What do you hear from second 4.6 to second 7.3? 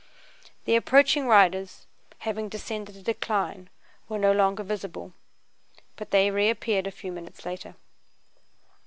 visible, but they reappeared a few